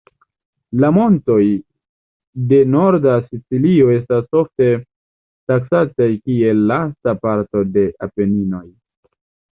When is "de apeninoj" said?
7.77-8.67